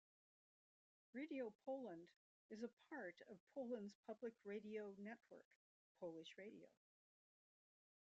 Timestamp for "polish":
5.99-6.33